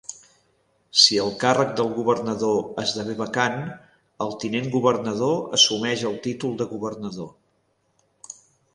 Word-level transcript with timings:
Si 1.01 1.19
el 1.23 1.27
càrrec 1.43 1.75
del 1.79 1.91
governador 1.97 2.81
esdevé 2.85 3.15
vacant, 3.21 3.59
el 4.27 4.35
tinent 4.47 4.73
governador 4.79 5.39
assumeix 5.61 6.09
el 6.13 6.21
títol 6.29 6.61
de 6.65 6.73
governador. 6.77 7.35